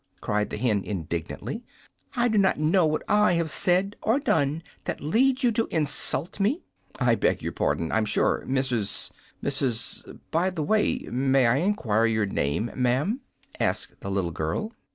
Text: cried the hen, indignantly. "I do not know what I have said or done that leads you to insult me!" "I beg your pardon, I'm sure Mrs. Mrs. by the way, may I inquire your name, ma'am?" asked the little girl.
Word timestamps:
cried 0.19 0.49
the 0.49 0.57
hen, 0.57 0.83
indignantly. 0.83 1.63
"I 2.15 2.27
do 2.27 2.39
not 2.39 2.57
know 2.57 2.87
what 2.87 3.03
I 3.07 3.33
have 3.33 3.51
said 3.51 3.95
or 4.01 4.19
done 4.19 4.63
that 4.85 4.99
leads 4.99 5.43
you 5.43 5.51
to 5.51 5.67
insult 5.69 6.39
me!" 6.39 6.63
"I 6.99 7.13
beg 7.13 7.43
your 7.43 7.51
pardon, 7.51 7.91
I'm 7.91 8.05
sure 8.05 8.43
Mrs. 8.47 9.11
Mrs. 9.43 10.19
by 10.31 10.49
the 10.49 10.63
way, 10.63 11.07
may 11.11 11.45
I 11.45 11.57
inquire 11.57 12.07
your 12.07 12.25
name, 12.25 12.71
ma'am?" 12.75 13.19
asked 13.59 13.99
the 14.01 14.09
little 14.09 14.31
girl. 14.31 14.73